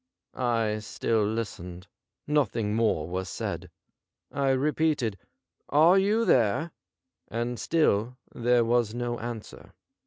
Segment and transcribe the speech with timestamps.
[0.33, 1.85] I still listened.
[2.25, 3.69] Nothing more was said.
[4.31, 5.15] I repeated,'
[5.69, 6.71] Are you there}'
[7.27, 9.73] and still there was no answer.